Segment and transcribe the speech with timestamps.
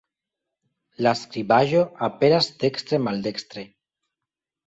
[1.07, 3.67] La skribaĵo aperas dekstre-maldestre.